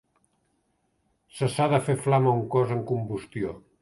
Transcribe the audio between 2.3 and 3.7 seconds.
un cos en combustió.